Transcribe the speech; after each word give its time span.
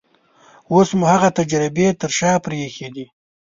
اوس 0.73 0.89
مو 0.97 1.05
هغه 1.13 1.29
تجربې 1.39 1.87
تر 2.01 2.11
شا 2.17 2.31
پرېښې 2.45 2.87
دي. 2.95 3.05